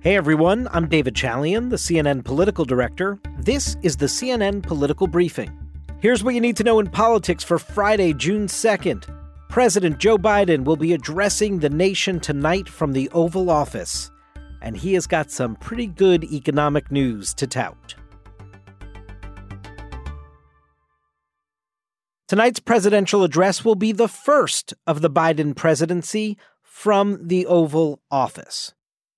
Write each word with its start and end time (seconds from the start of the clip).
Hey 0.00 0.14
everyone, 0.14 0.68
I'm 0.70 0.88
David 0.88 1.14
Chalian, 1.14 1.70
the 1.70 1.76
CNN 1.76 2.24
political 2.24 2.64
director. 2.64 3.18
This 3.36 3.76
is 3.82 3.96
the 3.96 4.06
CNN 4.06 4.62
Political 4.62 5.08
Briefing. 5.08 5.50
Here's 5.98 6.22
what 6.22 6.36
you 6.36 6.40
need 6.40 6.56
to 6.58 6.62
know 6.62 6.78
in 6.78 6.86
politics 6.86 7.42
for 7.42 7.58
Friday, 7.58 8.12
June 8.12 8.46
2nd. 8.46 9.12
President 9.48 9.98
Joe 9.98 10.16
Biden 10.16 10.62
will 10.62 10.76
be 10.76 10.92
addressing 10.92 11.58
the 11.58 11.68
nation 11.68 12.20
tonight 12.20 12.68
from 12.68 12.92
the 12.92 13.10
Oval 13.10 13.50
Office, 13.50 14.12
and 14.62 14.76
he 14.76 14.94
has 14.94 15.08
got 15.08 15.32
some 15.32 15.56
pretty 15.56 15.88
good 15.88 16.22
economic 16.22 16.92
news 16.92 17.34
to 17.34 17.48
tout. 17.48 17.96
Tonight's 22.28 22.60
presidential 22.60 23.24
address 23.24 23.64
will 23.64 23.74
be 23.74 23.90
the 23.90 24.06
first 24.06 24.74
of 24.86 25.00
the 25.00 25.10
Biden 25.10 25.56
presidency 25.56 26.38
from 26.62 27.26
the 27.26 27.46
Oval 27.46 28.00
Office. 28.12 28.74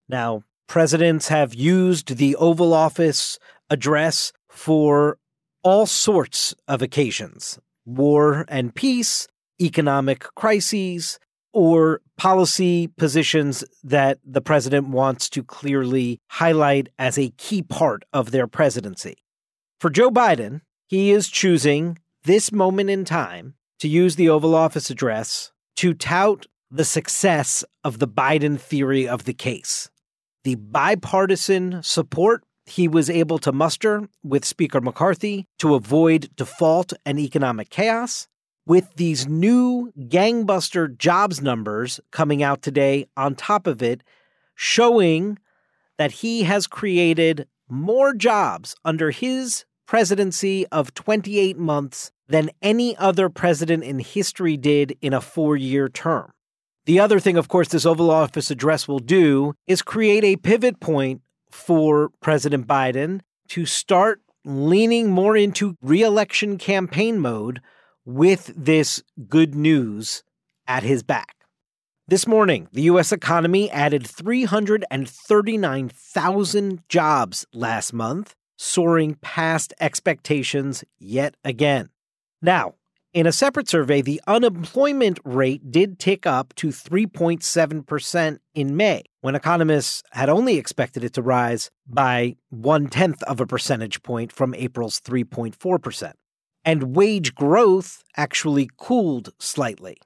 Now, 0.09 0.45
presidents 0.71 1.27
have 1.27 1.53
used 1.53 2.17
the 2.17 2.37
Oval 2.37 2.73
Office 2.73 3.41
address 3.71 4.33
for 4.49 5.19
all 5.65 5.85
sorts 5.85 6.55
of 6.69 6.81
occasions 6.81 7.59
war 7.85 8.45
and 8.47 8.73
peace, 8.73 9.27
economic 9.61 10.21
crises, 10.37 11.19
or 11.53 12.01
policy 12.17 12.87
positions 12.87 13.65
that 13.83 14.21
the 14.25 14.41
president 14.41 14.87
wants 14.87 15.29
to 15.29 15.43
clearly 15.43 16.21
highlight 16.29 16.89
as 17.01 17.19
a 17.19 17.33
key 17.37 17.63
part 17.63 18.05
of 18.13 18.31
their 18.31 18.47
presidency. 18.47 19.17
For 19.81 19.91
Joe 19.91 20.13
Biden, 20.13 20.61
he 20.87 21.11
is 21.11 21.29
choosing 21.29 21.99
this 22.23 22.53
moment 22.53 22.91
in 22.91 23.05
time 23.05 23.55
to 23.81 23.89
use 23.89 24.15
the 24.15 24.29
Oval 24.29 24.55
Office 24.55 24.89
address 24.89 25.51
to 25.79 25.95
tout 25.95 26.47
the 26.71 26.85
success 26.85 27.65
of 27.83 27.99
the 27.99 28.07
Biden 28.07 28.61
theory 28.61 29.09
of 29.09 29.25
the 29.25 29.35
case 29.35 29.90
the 30.45 30.55
bipartisan 30.57 31.83
support 31.83 32.45
he 32.67 32.89
was 32.89 33.11
able 33.11 33.39
to 33.39 33.53
muster 33.53 34.09
with 34.23 34.45
Speaker 34.45 34.81
McCarthy 34.81 35.47
to 35.59 35.75
avoid 35.75 36.31
default 36.37 36.93
and 37.05 37.19
economic 37.19 37.71
chaos. 37.71 38.29
With 38.67 38.95
these 38.95 39.27
new 39.27 39.93
gangbuster 39.99 40.97
jobs 40.97 41.41
numbers 41.41 41.99
coming 42.13 42.43
out 42.43 42.63
today 42.63 43.07
on 43.17 43.35
top 43.35 43.67
of 43.67 43.83
it, 43.83 44.03
showing 44.55 45.39
that 45.99 46.13
he 46.13 46.45
has 46.45 46.67
created 46.67 47.49
more 47.69 48.15
jobs 48.15 48.77
under 48.85 49.11
his 49.11 49.65
presidency 49.87 50.67
of 50.69 50.95
28 50.95 51.59
months 51.59 52.13
than 52.29 52.51
any 52.63 52.97
other 52.97 53.29
president 53.29 53.83
in 53.83 53.99
history 53.99 54.57
did 54.57 54.97
in 55.03 55.13
a 55.13 55.21
four 55.21 55.57
year 55.57 55.89
term. 55.89 56.33
The 56.91 56.99
other 56.99 57.21
thing, 57.21 57.37
of 57.37 57.47
course, 57.47 57.69
this 57.69 57.87
Oval 57.87 58.11
Office 58.11 58.51
address 58.51 58.89
will 58.89 58.99
do 58.99 59.55
is 59.69 59.81
create 59.81 60.25
a 60.25 60.35
pivot 60.35 60.81
point 60.81 61.23
for 61.49 62.11
President 62.21 62.67
Biden 62.67 63.21
to 63.51 63.65
start 63.65 64.23
leaning 64.45 65.09
more 65.09 65.37
into 65.37 65.77
reelection 65.83 66.59
campaign 66.59 67.21
mode 67.21 67.61
with 68.05 68.53
this 68.57 69.05
good 69.29 69.55
news 69.55 70.25
at 70.67 70.83
his 70.83 71.05
back. 71.05 71.37
This 72.09 72.27
morning, 72.27 72.67
the 72.73 72.83
U.S. 72.83 73.13
economy 73.13 73.71
added 73.71 74.05
339,000 74.05 76.83
jobs 76.89 77.47
last 77.53 77.93
month, 77.93 78.35
soaring 78.59 79.15
past 79.15 79.73
expectations 79.79 80.83
yet 80.99 81.37
again. 81.45 81.91
Now, 82.43 82.75
in 83.13 83.27
a 83.27 83.33
separate 83.33 83.69
survey, 83.69 84.03
the 84.03 84.21
unemployment 84.27 85.19
rate 85.25 85.73
did 85.73 85.99
tick 85.99 86.27
up 86.27 86.55
to 86.55 86.69
3.7% 86.69 88.39
in 88.55 88.77
May, 88.77 89.03
when 89.21 89.35
economists 89.35 90.03
had 90.13 90.29
only 90.29 90.57
expected 90.59 91.03
it 91.03 91.13
to 91.15 91.23
rise 91.23 91.71
by 91.87 92.37
one 92.51 92.87
tenth 92.87 93.23
of 93.25 93.41
a 93.41 93.47
percentage 93.47 94.03
point 94.03 94.33
from 94.33 94.55
April's 94.55 95.01
3.4%. 95.01 96.13
And 96.65 96.95
wage 96.95 97.35
growth 97.35 98.05
actually 98.17 98.71
cooled 98.77 99.31
slightly. 99.39 99.97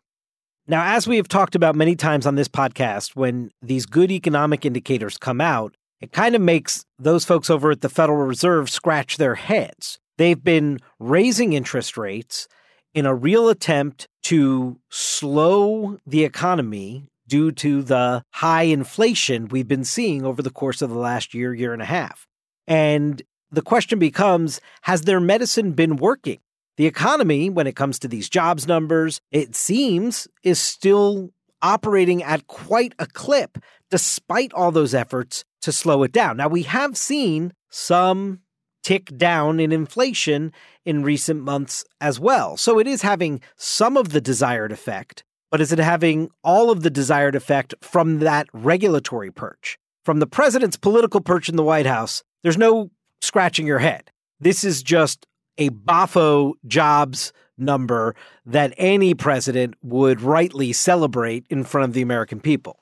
Now, 0.66 0.94
as 0.94 1.06
we 1.06 1.16
have 1.16 1.28
talked 1.28 1.54
about 1.54 1.76
many 1.76 1.96
times 1.96 2.26
on 2.26 2.36
this 2.36 2.48
podcast, 2.48 3.14
when 3.14 3.50
these 3.60 3.84
good 3.84 4.10
economic 4.10 4.64
indicators 4.64 5.18
come 5.18 5.42
out, 5.42 5.76
it 6.00 6.12
kind 6.12 6.34
of 6.34 6.40
makes 6.40 6.86
those 6.98 7.24
folks 7.24 7.50
over 7.50 7.72
at 7.72 7.82
the 7.82 7.90
Federal 7.90 8.26
Reserve 8.26 8.70
scratch 8.70 9.18
their 9.18 9.34
heads. 9.34 9.98
They've 10.16 10.42
been 10.42 10.78
raising 10.98 11.52
interest 11.52 11.98
rates 11.98 12.48
in 12.94 13.06
a 13.06 13.14
real 13.14 13.48
attempt 13.48 14.08
to 14.24 14.78
slow 14.90 15.98
the 16.06 16.24
economy 16.24 17.06
due 17.26 17.50
to 17.52 17.82
the 17.82 18.22
high 18.32 18.62
inflation 18.62 19.48
we've 19.48 19.68
been 19.68 19.84
seeing 19.84 20.24
over 20.24 20.40
the 20.40 20.50
course 20.50 20.80
of 20.80 20.90
the 20.90 20.98
last 20.98 21.34
year, 21.34 21.52
year 21.52 21.72
and 21.72 21.82
a 21.82 21.86
half. 21.86 22.26
And 22.66 23.22
the 23.50 23.62
question 23.62 23.98
becomes 23.98 24.60
Has 24.82 25.02
their 25.02 25.20
medicine 25.20 25.72
been 25.72 25.96
working? 25.96 26.38
The 26.76 26.86
economy, 26.86 27.50
when 27.50 27.66
it 27.66 27.76
comes 27.76 27.98
to 28.00 28.08
these 28.08 28.28
jobs 28.28 28.66
numbers, 28.66 29.20
it 29.30 29.54
seems 29.54 30.26
is 30.42 30.58
still 30.58 31.30
operating 31.62 32.22
at 32.22 32.46
quite 32.46 32.94
a 32.98 33.06
clip 33.06 33.58
despite 33.90 34.52
all 34.52 34.72
those 34.72 34.94
efforts 34.94 35.44
to 35.62 35.72
slow 35.72 36.02
it 36.02 36.12
down. 36.12 36.36
Now, 36.36 36.48
we 36.48 36.62
have 36.62 36.96
seen 36.96 37.52
some 37.70 38.40
tick 38.84 39.16
down 39.16 39.58
in 39.58 39.72
inflation 39.72 40.52
in 40.84 41.02
recent 41.02 41.42
months 41.42 41.84
as 42.00 42.20
well. 42.20 42.56
So 42.56 42.78
it 42.78 42.86
is 42.86 43.02
having 43.02 43.40
some 43.56 43.96
of 43.96 44.10
the 44.10 44.20
desired 44.20 44.70
effect, 44.70 45.24
but 45.50 45.60
is 45.60 45.72
it 45.72 45.78
having 45.80 46.30
all 46.44 46.70
of 46.70 46.82
the 46.82 46.90
desired 46.90 47.34
effect 47.34 47.74
from 47.80 48.20
that 48.20 48.46
regulatory 48.52 49.32
perch? 49.32 49.78
From 50.04 50.20
the 50.20 50.26
president's 50.26 50.76
political 50.76 51.20
perch 51.20 51.48
in 51.48 51.56
the 51.56 51.62
White 51.62 51.86
House, 51.86 52.22
there's 52.42 52.58
no 52.58 52.90
scratching 53.22 53.66
your 53.66 53.78
head. 53.78 54.10
This 54.38 54.62
is 54.62 54.82
just 54.82 55.26
a 55.56 55.70
boffo 55.70 56.52
jobs 56.66 57.32
number 57.56 58.14
that 58.44 58.74
any 58.76 59.14
president 59.14 59.74
would 59.82 60.20
rightly 60.20 60.72
celebrate 60.72 61.46
in 61.48 61.64
front 61.64 61.88
of 61.88 61.94
the 61.94 62.02
American 62.02 62.40
people. 62.40 62.80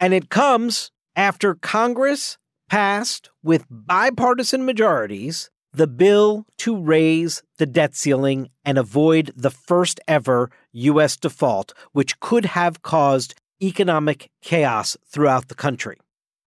And 0.00 0.12
it 0.12 0.28
comes 0.28 0.90
after 1.14 1.54
Congress 1.54 2.38
passed 2.68 3.30
with 3.42 3.66
bipartisan 3.70 4.64
majorities 4.64 5.50
the 5.76 5.86
bill 5.86 6.46
to 6.56 6.74
raise 6.80 7.42
the 7.58 7.66
debt 7.66 7.94
ceiling 7.94 8.48
and 8.64 8.78
avoid 8.78 9.30
the 9.36 9.50
first 9.50 10.00
ever 10.08 10.50
U.S. 10.72 11.18
default, 11.18 11.74
which 11.92 12.18
could 12.18 12.46
have 12.46 12.80
caused 12.80 13.34
economic 13.62 14.30
chaos 14.42 14.96
throughout 15.06 15.48
the 15.48 15.54
country. 15.54 15.98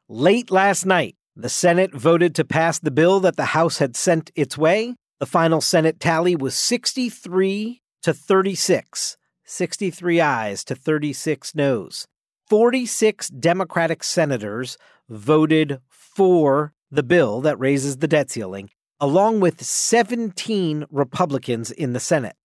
Late 0.07 0.49
last 0.49 0.83
night, 0.83 1.15
the 1.35 1.49
Senate 1.49 1.93
voted 1.93 2.33
to 2.35 2.43
pass 2.43 2.79
the 2.79 2.89
bill 2.89 3.19
that 3.19 3.37
the 3.37 3.45
House 3.45 3.77
had 3.77 3.95
sent 3.95 4.31
its 4.35 4.57
way. 4.57 4.95
The 5.19 5.27
final 5.27 5.61
Senate 5.61 5.99
tally 5.99 6.35
was 6.35 6.55
63 6.55 7.81
to 8.01 8.13
36, 8.13 9.17
63 9.45 10.21
ayes 10.21 10.63
to 10.63 10.73
36 10.73 11.53
noes. 11.53 12.07
46 12.49 13.29
Democratic 13.29 14.03
senators 14.03 14.75
voted 15.09 15.79
for 15.89 16.73
the 16.91 17.03
bill 17.03 17.41
that 17.41 17.59
raises 17.59 17.97
the 17.97 18.07
debt 18.07 18.29
ceiling, 18.31 18.69
along 18.99 19.39
with 19.39 19.63
17 19.63 20.85
Republicans 20.89 21.71
in 21.71 21.93
the 21.93 21.99
Senate. 21.99 22.35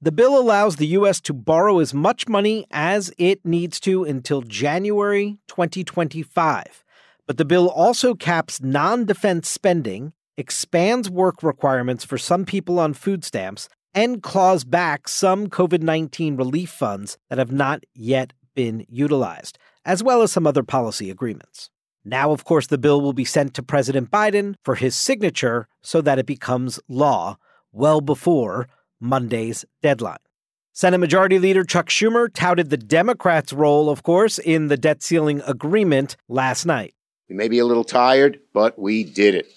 The 0.00 0.12
bill 0.12 0.38
allows 0.38 0.76
the 0.76 0.86
U.S. 0.88 1.20
to 1.22 1.32
borrow 1.32 1.80
as 1.80 1.92
much 1.92 2.28
money 2.28 2.66
as 2.70 3.12
it 3.18 3.44
needs 3.44 3.80
to 3.80 4.04
until 4.04 4.42
January 4.42 5.38
2025. 5.48 6.84
But 7.26 7.36
the 7.36 7.44
bill 7.44 7.68
also 7.68 8.14
caps 8.14 8.62
non 8.62 9.06
defense 9.06 9.48
spending, 9.48 10.12
expands 10.36 11.10
work 11.10 11.42
requirements 11.42 12.04
for 12.04 12.16
some 12.16 12.44
people 12.44 12.78
on 12.78 12.94
food 12.94 13.24
stamps, 13.24 13.68
and 13.92 14.22
claws 14.22 14.62
back 14.62 15.08
some 15.08 15.48
COVID 15.48 15.82
19 15.82 16.36
relief 16.36 16.70
funds 16.70 17.18
that 17.28 17.38
have 17.38 17.50
not 17.50 17.82
yet 17.92 18.32
been 18.54 18.86
utilized, 18.88 19.58
as 19.84 20.00
well 20.02 20.22
as 20.22 20.30
some 20.30 20.46
other 20.46 20.62
policy 20.62 21.10
agreements. 21.10 21.70
Now, 22.08 22.30
of 22.32 22.44
course, 22.44 22.68
the 22.68 22.78
bill 22.78 23.02
will 23.02 23.12
be 23.12 23.26
sent 23.26 23.52
to 23.54 23.62
President 23.62 24.10
Biden 24.10 24.54
for 24.64 24.76
his 24.76 24.96
signature 24.96 25.68
so 25.82 26.00
that 26.00 26.18
it 26.18 26.24
becomes 26.24 26.80
law 26.88 27.36
well 27.70 28.00
before 28.00 28.66
Monday's 28.98 29.66
deadline. 29.82 30.16
Senate 30.72 30.98
Majority 30.98 31.38
Leader 31.38 31.64
Chuck 31.64 31.90
Schumer 31.90 32.32
touted 32.32 32.70
the 32.70 32.78
Democrats' 32.78 33.52
role, 33.52 33.90
of 33.90 34.02
course, 34.04 34.38
in 34.38 34.68
the 34.68 34.78
debt 34.78 35.02
ceiling 35.02 35.42
agreement 35.46 36.16
last 36.28 36.64
night. 36.64 36.94
We 37.28 37.34
may 37.36 37.48
be 37.48 37.58
a 37.58 37.66
little 37.66 37.84
tired, 37.84 38.40
but 38.54 38.78
we 38.78 39.04
did 39.04 39.34
it. 39.34 39.52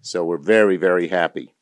So 0.00 0.24
we're 0.24 0.38
very, 0.38 0.76
very 0.76 1.08
happy. 1.08 1.54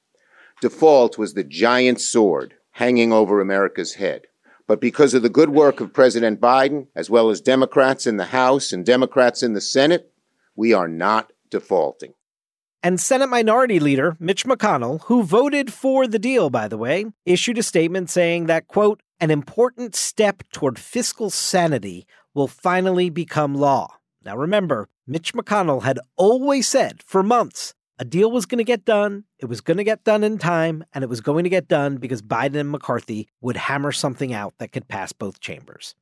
Default 0.61 1.17
was 1.17 1.32
the 1.32 1.44
giant 1.44 2.02
sword 2.02 2.52
hanging 2.73 3.14
over 3.14 3.41
America's 3.41 3.94
head. 3.94 4.26
But 4.67 4.81
because 4.81 5.14
of 5.14 5.23
the 5.23 5.31
good 5.31 5.50
work 5.50 5.81
of 5.81 5.94
President 5.94 6.38
Biden, 6.38 6.88
as 6.94 7.08
well 7.08 7.31
as 7.31 7.41
Democrats 7.41 8.06
in 8.06 8.19
the 8.19 8.26
House 8.26 8.73
and 8.73 8.85
Democrats 8.85 9.43
in 9.43 9.55
the 9.55 9.61
Senate, 9.62 10.11
we 10.56 10.72
are 10.72 10.88
not 10.88 11.32
defaulting. 11.50 12.14
And 12.82 13.00
Senate 13.00 13.28
Minority 13.28 13.80
Leader 13.80 14.16
Mitch 14.20 14.44
McConnell, 14.44 15.02
who 15.04 15.22
voted 15.22 15.72
for 15.72 16.06
the 16.06 16.18
deal, 16.18 16.50
by 16.50 16.68
the 16.68 16.76
way, 16.76 17.06
issued 17.24 17.56
a 17.56 17.62
statement 17.62 18.10
saying 18.10 18.46
that, 18.46 18.68
quote, 18.68 19.00
an 19.20 19.30
important 19.30 19.94
step 19.94 20.42
toward 20.52 20.78
fiscal 20.78 21.30
sanity 21.30 22.06
will 22.34 22.48
finally 22.48 23.08
become 23.08 23.54
law. 23.54 23.96
Now 24.22 24.36
remember, 24.36 24.88
Mitch 25.06 25.32
McConnell 25.32 25.82
had 25.82 25.98
always 26.16 26.68
said 26.68 27.02
for 27.06 27.22
months 27.22 27.74
a 27.98 28.04
deal 28.04 28.30
was 28.30 28.44
going 28.44 28.58
to 28.58 28.64
get 28.64 28.84
done, 28.84 29.24
it 29.38 29.46
was 29.46 29.60
going 29.60 29.76
to 29.76 29.84
get 29.84 30.02
done 30.02 30.24
in 30.24 30.36
time, 30.36 30.84
and 30.92 31.04
it 31.04 31.08
was 31.08 31.20
going 31.20 31.44
to 31.44 31.50
get 31.50 31.68
done 31.68 31.98
because 31.98 32.22
Biden 32.22 32.56
and 32.56 32.70
McCarthy 32.70 33.28
would 33.40 33.56
hammer 33.56 33.92
something 33.92 34.32
out 34.32 34.54
that 34.58 34.72
could 34.72 34.88
pass 34.88 35.12
both 35.12 35.40
chambers. 35.40 35.94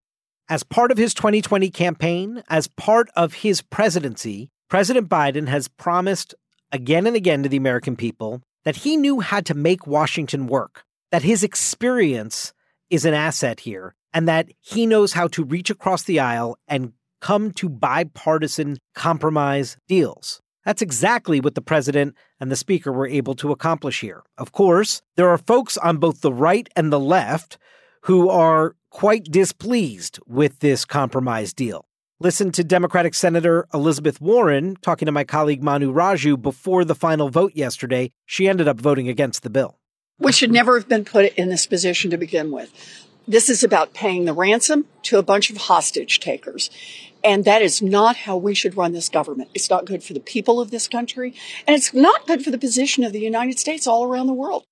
As 0.52 0.62
part 0.62 0.93
of 0.93 0.99
his 0.99 1.14
2020 1.14 1.70
campaign, 1.70 2.43
as 2.50 2.69
part 2.69 3.08
of 3.16 3.32
his 3.32 3.62
presidency, 3.62 4.50
President 4.69 5.08
Biden 5.08 5.49
has 5.49 5.66
promised 5.66 6.34
again 6.70 7.06
and 7.06 7.16
again 7.16 7.43
to 7.43 7.49
the 7.49 7.56
American 7.56 7.96
people 7.96 8.43
that 8.64 8.76
he 8.76 8.99
knew 8.99 9.20
how 9.20 9.40
to 9.40 9.54
make 9.54 9.87
Washington 9.87 10.46
work, 10.46 10.84
that 11.10 11.22
his 11.22 11.43
experience 11.43 12.52
is 12.90 13.06
an 13.06 13.14
asset 13.14 13.60
here, 13.60 13.94
and 14.12 14.28
that 14.28 14.50
he 14.60 14.84
knows 14.84 15.14
how 15.14 15.26
to 15.28 15.43
reach 15.43 15.70
across 15.70 16.02
the 16.02 16.20
aisle 16.20 16.58
and 16.69 16.93
come 17.22 17.50
to 17.52 17.70
bipartisan 17.70 18.76
compromise 18.94 19.78
deals. 19.88 20.43
That's 20.66 20.82
exactly 20.82 21.40
what 21.40 21.55
the 21.55 21.62
president 21.62 22.14
and 22.38 22.52
the 22.52 22.56
speaker 22.56 22.93
were 22.93 23.08
able 23.08 23.34
to 23.37 23.52
accomplish 23.52 24.02
here. 24.02 24.22
Of 24.37 24.52
course, 24.52 25.00
there 25.16 25.31
are 25.31 25.38
folks 25.38 25.78
on 25.78 25.96
both 25.96 26.20
the 26.20 26.31
right 26.31 26.69
and 26.76 26.93
the 26.93 27.00
left 27.00 27.56
who 28.02 28.28
are 28.28 28.75
quite 28.90 29.25
displeased 29.25 30.19
with 30.26 30.60
this 30.60 30.84
compromise 30.84 31.52
deal. 31.52 31.87
Listen 32.20 32.52
to 32.52 32.62
Democratic 32.62 33.14
Senator 33.14 33.66
Elizabeth 33.75 34.20
Warren 34.20 34.76
talking 34.81 35.06
to 35.06 35.12
my 35.12 35.25
colleague 35.25 35.62
Manu 35.62 35.93
Raju 35.93 36.40
before 36.40 36.84
the 36.84 36.94
final 36.94 37.31
vote 37.31 37.52
yesterday. 37.56 38.12
She 38.26 38.49
ended 38.49 38.69
up 38.69 38.81
voting 38.81 39.08
against 39.08 39.43
the 39.43 39.50
bill. 39.50 39.78
We 40.19 40.31
should 40.31 40.52
never 40.52 40.78
have 40.78 40.88
been 40.88 41.04
put 41.04 41.34
in 41.34 41.49
this 41.49 41.66
position 41.66 42.10
to 42.12 42.16
begin 42.16 42.52
with. 42.52 42.70
This 43.26 43.49
is 43.49 43.64
about 43.64 43.94
paying 43.94 44.25
the 44.25 44.32
ransom 44.32 44.87
to 45.05 45.19
a 45.19 45.22
bunch 45.22 45.50
of 45.50 45.56
hostage 45.56 46.20
takers. 46.20 46.70
And 47.25 47.44
that 47.44 47.62
is 47.62 47.81
not 47.81 48.16
how 48.16 48.37
we 48.37 48.55
should 48.55 48.76
run 48.76 48.93
this 48.93 49.08
government. 49.08 49.50
It's 49.55 49.70
not 49.70 49.84
good 49.84 50.02
for 50.02 50.12
the 50.12 50.20
people 50.20 50.60
of 50.60 50.70
this 50.70 50.88
country, 50.88 51.34
and 51.66 51.76
it's 51.76 51.94
not 51.94 52.26
good 52.26 52.44
for 52.44 52.50
the 52.50 52.58
position 52.58 53.05
of 53.05 53.12
the 53.12 53.20
United 53.20 53.58
States 53.58 53.87
all 53.87 54.05
around 54.05 54.26
the 54.26 54.32
world. 54.32 54.64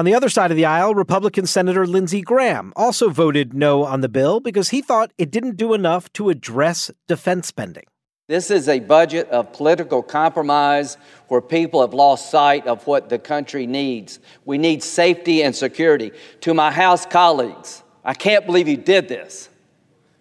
On 0.00 0.06
the 0.06 0.14
other 0.14 0.30
side 0.30 0.50
of 0.50 0.56
the 0.56 0.64
aisle, 0.64 0.94
Republican 0.94 1.44
Senator 1.44 1.86
Lindsey 1.86 2.22
Graham 2.22 2.72
also 2.74 3.10
voted 3.10 3.52
no 3.52 3.84
on 3.84 4.00
the 4.00 4.08
bill 4.08 4.40
because 4.40 4.70
he 4.70 4.80
thought 4.80 5.12
it 5.18 5.30
didn't 5.30 5.58
do 5.58 5.74
enough 5.74 6.10
to 6.14 6.30
address 6.30 6.90
defense 7.06 7.48
spending. 7.48 7.84
This 8.26 8.50
is 8.50 8.66
a 8.66 8.80
budget 8.80 9.28
of 9.28 9.52
political 9.52 10.02
compromise 10.02 10.96
where 11.28 11.42
people 11.42 11.82
have 11.82 11.92
lost 11.92 12.30
sight 12.30 12.66
of 12.66 12.86
what 12.86 13.10
the 13.10 13.18
country 13.18 13.66
needs. 13.66 14.20
We 14.46 14.56
need 14.56 14.82
safety 14.82 15.42
and 15.42 15.54
security. 15.54 16.12
To 16.40 16.54
my 16.54 16.70
House 16.70 17.04
colleagues, 17.04 17.82
I 18.02 18.14
can't 18.14 18.46
believe 18.46 18.68
you 18.68 18.78
did 18.78 19.06
this 19.06 19.50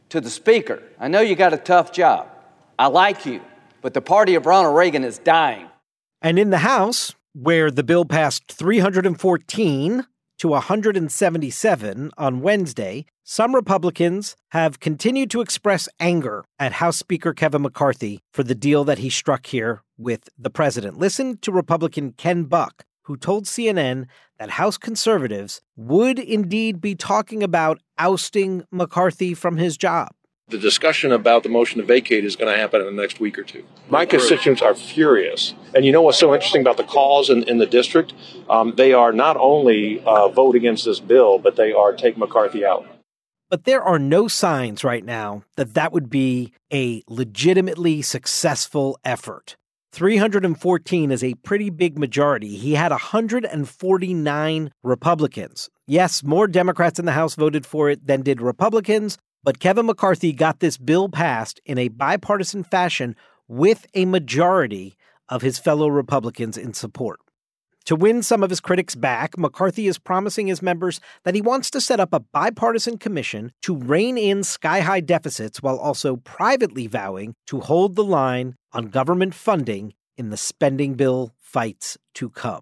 to 0.10 0.20
the 0.20 0.30
Speaker, 0.30 0.84
I 1.00 1.08
know 1.08 1.22
you 1.22 1.38
got 1.38 1.54
a 1.54 1.58
tough 1.58 1.94
job. 1.94 2.28
I 2.78 2.88
like 2.88 3.26
you, 3.26 3.40
but 3.82 3.94
the 3.94 4.02
party 4.02 4.36
of 4.36 4.46
Ronald 4.46 4.76
Reagan 4.76 5.06
is 5.06 5.20
dying. 5.20 5.70
And 6.22 6.38
in 6.38 6.50
the 6.50 6.58
House, 6.58 7.16
where 7.34 7.70
the 7.72 7.84
bill 7.84 8.06
passed 8.06 8.52
314 8.52 10.06
to 10.40 10.48
177 10.48 12.12
on 12.18 12.42
Wednesday, 12.42 13.06
some 13.24 13.54
Republicans 13.54 14.36
have 14.50 14.80
continued 14.80 15.30
to 15.32 15.42
express 15.42 15.90
anger 16.00 16.46
at 16.58 16.74
House 16.74 16.98
Speaker 16.98 17.34
Kevin 17.34 17.62
McCarthy 17.62 18.22
for 18.34 18.44
the 18.44 18.56
deal 18.56 18.84
that 18.86 19.00
he 19.00 19.10
struck 19.10 19.46
here 19.48 19.84
with 19.98 20.30
the 20.38 20.50
president. 20.50 20.98
Listen 20.98 21.38
to 21.40 21.52
Republican 21.52 22.14
Ken 22.14 22.46
Buck, 22.46 22.86
who 23.04 23.18
told 23.18 23.46
CNN 23.46 24.06
that 24.40 24.52
House 24.52 24.78
conservatives 24.78 25.62
would 25.76 26.18
indeed 26.18 26.80
be 26.80 26.96
talking 26.96 27.44
about 27.44 27.82
ousting 27.98 28.64
McCarthy 28.72 29.34
from 29.34 29.58
his 29.58 29.78
job. 29.78 30.10
The 30.50 30.58
discussion 30.58 31.12
about 31.12 31.44
the 31.44 31.50
motion 31.50 31.80
to 31.80 31.86
vacate 31.86 32.26
is 32.26 32.36
going 32.36 32.52
to 32.52 32.60
happen 32.60 32.82
in 32.82 32.88
the 32.88 33.02
next 33.02 33.20
week 33.20 33.38
or 33.38 33.44
two. 33.44 33.64
My 33.88 34.06
constituents 34.06 34.64
are 34.64 34.74
furious. 34.74 35.54
And 35.76 35.86
you 35.86 35.92
know 35.92 36.02
what's 36.02 36.18
so 36.18 36.34
interesting 36.34 36.62
about 36.62 36.78
the 36.78 36.84
calls 36.84 37.30
in, 37.30 37.44
in 37.44 37.60
the 37.60 37.68
district? 37.68 38.14
Um, 38.50 38.74
they 38.76 38.94
are 38.94 39.14
not 39.14 39.38
only 39.38 40.02
uh, 40.04 40.28
vote 40.30 40.56
against 40.56 40.86
this 40.86 41.00
bill, 41.00 41.38
but 41.38 41.56
they 41.56 41.72
are 41.72 41.94
take 41.94 42.18
McCarthy 42.18 42.66
out. 42.66 42.88
But 43.50 43.66
there 43.66 43.84
are 43.84 44.00
no 44.00 44.28
signs 44.28 44.84
right 44.84 45.04
now 45.04 45.44
that 45.56 45.74
that 45.76 45.92
would 45.92 46.10
be 46.10 46.54
a 46.74 47.04
legitimately 47.08 48.02
successful 48.02 49.00
effort. 49.04 49.56
314 49.92 51.12
is 51.12 51.24
a 51.24 51.34
pretty 51.36 51.72
big 51.72 51.98
majority. 51.98 52.56
He 52.58 52.76
had 52.76 52.92
149 52.92 54.72
Republicans. 54.84 55.70
Yes, 55.88 56.24
more 56.24 56.48
Democrats 56.48 57.00
in 57.00 57.06
the 57.06 57.14
House 57.14 57.34
voted 57.34 57.66
for 57.66 57.90
it 57.90 58.06
than 58.06 58.22
did 58.22 58.40
Republicans, 58.40 59.18
but 59.44 59.60
Kevin 59.60 59.86
McCarthy 59.86 60.34
got 60.34 60.60
this 60.60 60.78
bill 60.78 61.10
passed 61.10 61.60
in 61.66 61.78
a 61.78 61.88
bipartisan 61.88 62.64
fashion 62.64 63.16
with 63.48 63.86
a 63.94 64.06
majority 64.06 64.96
of 65.28 65.42
his 65.42 65.58
fellow 65.60 65.88
Republicans 65.88 66.58
in 66.58 66.74
support. 66.74 67.20
To 67.86 67.96
win 67.96 68.22
some 68.22 68.44
of 68.44 68.52
his 68.52 68.60
critics 68.60 68.94
back, 68.94 69.38
McCarthy 69.38 69.88
is 69.88 69.98
promising 69.98 70.48
his 70.48 70.62
members 70.62 71.00
that 71.24 71.34
he 71.34 71.42
wants 71.42 71.72
to 71.72 71.82
set 71.82 72.00
up 72.00 72.14
a 72.14 72.20
bipartisan 72.20 72.98
commission 72.98 73.52
to 73.64 73.76
rein 73.76 74.18
in 74.18 74.44
sky 74.44 74.82
high 74.82 75.00
deficits 75.00 75.64
while 75.64 75.78
also 75.78 76.18
privately 76.18 76.86
vowing 76.86 77.34
to 77.48 77.62
hold 77.62 77.96
the 77.96 78.04
line 78.04 78.56
on 78.74 78.90
government 78.90 79.34
funding 79.34 79.94
in 80.18 80.30
the 80.30 80.38
spending 80.38 80.94
bill 80.94 81.34
fights 81.40 81.98
to 82.14 82.30
come. 82.30 82.62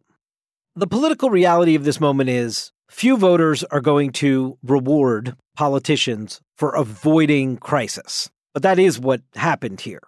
The 0.76 0.88
political 0.88 1.30
reality 1.30 1.76
of 1.76 1.84
this 1.84 2.00
moment 2.00 2.30
is 2.30 2.72
few 2.90 3.18
voters 3.18 3.64
are 3.66 3.82
going 3.82 4.12
to 4.14 4.58
reward 4.64 5.36
politicians 5.56 6.42
for 6.56 6.72
avoiding 6.76 7.58
crisis. 7.58 8.30
But 8.54 8.64
that 8.64 8.80
is 8.80 9.00
what 9.00 9.22
happened 9.36 9.82
here. 9.82 10.02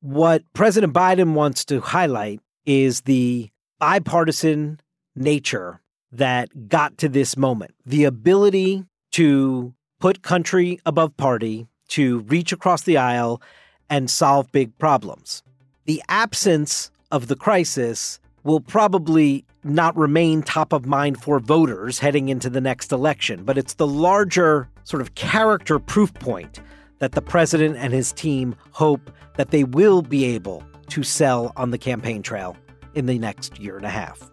What 0.00 0.42
President 0.54 0.94
Biden 0.94 1.34
wants 1.34 1.64
to 1.66 1.80
highlight 1.80 2.40
is 2.64 3.02
the 3.02 3.50
bipartisan 3.78 4.80
nature 5.14 5.80
that 6.12 6.68
got 6.68 6.98
to 6.98 7.08
this 7.08 7.36
moment. 7.36 7.74
The 7.84 8.04
ability 8.04 8.84
to 9.12 9.74
put 10.00 10.22
country 10.22 10.80
above 10.86 11.16
party, 11.16 11.66
to 11.88 12.20
reach 12.20 12.52
across 12.52 12.82
the 12.82 12.96
aisle 12.96 13.42
and 13.88 14.08
solve 14.08 14.50
big 14.52 14.76
problems. 14.78 15.42
The 15.84 16.02
absence 16.08 16.90
of 17.10 17.26
the 17.26 17.36
crisis 17.36 18.20
will 18.42 18.60
probably 18.60 19.44
not 19.64 19.96
remain 19.96 20.42
top 20.42 20.72
of 20.72 20.86
mind 20.86 21.22
for 21.22 21.38
voters 21.38 21.98
heading 21.98 22.28
into 22.28 22.48
the 22.48 22.60
next 22.60 22.92
election, 22.92 23.44
but 23.44 23.58
it's 23.58 23.74
the 23.74 23.86
larger 23.86 24.68
sort 24.84 25.00
of 25.02 25.14
character 25.14 25.78
proof 25.78 26.12
point 26.14 26.60
that 26.98 27.12
the 27.12 27.22
president 27.22 27.76
and 27.76 27.92
his 27.92 28.12
team 28.12 28.54
hope 28.72 29.10
that 29.36 29.50
they 29.50 29.64
will 29.64 30.02
be 30.02 30.24
able 30.24 30.62
to 30.88 31.02
sell 31.02 31.52
on 31.56 31.70
the 31.70 31.78
campaign 31.78 32.22
trail 32.22 32.56
in 32.94 33.06
the 33.06 33.18
next 33.18 33.58
year 33.58 33.76
and 33.76 33.86
a 33.86 33.90
half. 33.90 34.30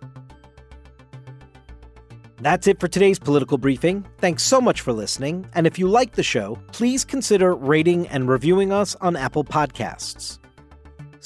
That's 2.40 2.68
it 2.68 2.80
for 2.80 2.88
today's 2.88 3.18
political 3.18 3.58
briefing. 3.58 4.06
Thanks 4.20 4.44
so 4.44 4.62
much 4.62 4.82
for 4.82 4.94
listening. 4.94 5.48
And 5.56 5.66
if 5.66 5.80
you 5.80 5.88
like 5.88 6.14
the 6.14 6.24
show, 6.24 6.60
please 6.72 7.04
consider 7.04 7.56
rating 7.56 8.08
and 8.10 8.30
reviewing 8.30 8.72
us 8.72 8.96
on 9.02 9.16
Apple 9.16 9.44
Podcasts. 9.44 10.38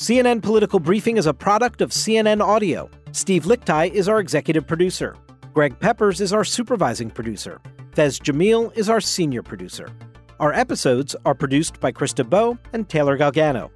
CNN 0.01 0.41
Political 0.41 0.79
Briefing 0.79 1.17
is 1.17 1.27
a 1.27 1.33
product 1.33 1.79
of 1.79 1.91
CNN 1.91 2.41
Audio. 2.41 2.89
Steve 3.11 3.43
Lickteig 3.43 3.91
is 3.91 4.09
our 4.09 4.19
executive 4.19 4.65
producer. 4.65 5.15
Greg 5.53 5.79
Peppers 5.79 6.19
is 6.19 6.33
our 6.33 6.43
supervising 6.43 7.11
producer. 7.11 7.61
Fez 7.93 8.19
Jamil 8.19 8.75
is 8.75 8.89
our 8.89 8.99
senior 8.99 9.43
producer. 9.43 9.91
Our 10.39 10.53
episodes 10.53 11.15
are 11.23 11.35
produced 11.35 11.79
by 11.79 11.91
Krista 11.91 12.27
Bow 12.27 12.57
and 12.73 12.89
Taylor 12.89 13.15
Galgano. 13.15 13.69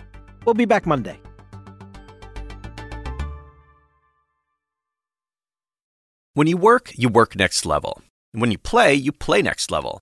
We'll 0.48 0.56
be 0.56 0.66
back 0.66 0.88
Monday. 0.88 1.20
When 6.34 6.48
you 6.48 6.58
work, 6.58 6.92
you 6.96 7.08
work 7.08 7.36
next 7.36 7.68
level. 7.68 8.02
When 8.32 8.50
you 8.50 8.58
play, 8.58 8.96
you 8.96 9.12
play 9.12 9.44
next 9.44 9.70
level. 9.70 10.02